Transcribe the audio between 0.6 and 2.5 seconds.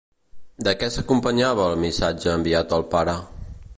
De què s'acompanyava el missatge